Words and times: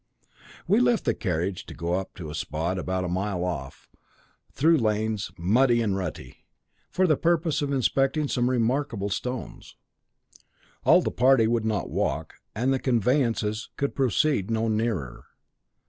"We 0.67 0.79
left 0.79 1.05
the 1.05 1.13
carriage 1.13 1.67
to 1.67 1.75
go 1.75 2.09
to 2.15 2.31
a 2.31 2.33
spot 2.33 2.79
about 2.79 3.03
a 3.05 3.07
mile 3.07 3.43
off, 3.45 3.87
through 4.51 4.77
lanes, 4.79 5.31
muddy 5.37 5.79
and 5.79 5.95
rutty, 5.95 6.47
for 6.89 7.05
the 7.05 7.15
purpose 7.15 7.61
of 7.61 7.71
inspecting 7.71 8.27
some 8.27 8.49
remarkable 8.49 9.09
stones. 9.09 9.75
All 10.85 11.03
the 11.03 11.11
party 11.11 11.45
would 11.45 11.65
not 11.65 11.91
walk, 11.91 12.33
and 12.55 12.73
the 12.73 12.79
conveyances 12.79 13.69
could 13.77 13.93
proceed 13.93 14.49
no 14.49 14.67
nearer. 14.67 15.25